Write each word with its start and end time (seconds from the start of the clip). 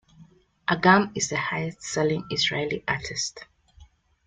Agam 0.67 1.11
is 1.15 1.29
the 1.29 1.37
highest-selling 1.37 2.25
Israeli 2.31 2.83
artist. 2.87 3.45